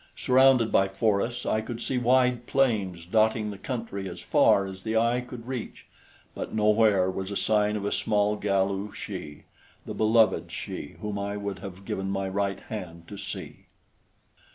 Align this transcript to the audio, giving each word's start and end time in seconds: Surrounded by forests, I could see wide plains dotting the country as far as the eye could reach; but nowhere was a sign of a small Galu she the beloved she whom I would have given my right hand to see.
Surrounded 0.15 0.71
by 0.71 0.87
forests, 0.87 1.45
I 1.45 1.61
could 1.61 1.79
see 1.79 1.99
wide 1.99 2.47
plains 2.47 3.05
dotting 3.05 3.51
the 3.51 3.57
country 3.59 4.09
as 4.09 4.19
far 4.19 4.65
as 4.65 4.81
the 4.81 4.97
eye 4.97 5.21
could 5.21 5.45
reach; 5.47 5.85
but 6.33 6.55
nowhere 6.55 7.11
was 7.11 7.29
a 7.29 7.35
sign 7.35 7.75
of 7.75 7.85
a 7.85 7.91
small 7.91 8.35
Galu 8.35 8.93
she 8.93 9.43
the 9.85 9.93
beloved 9.93 10.51
she 10.51 10.95
whom 11.03 11.19
I 11.19 11.37
would 11.37 11.59
have 11.59 11.85
given 11.85 12.09
my 12.09 12.27
right 12.27 12.61
hand 12.61 13.07
to 13.09 13.15
see. 13.17 13.67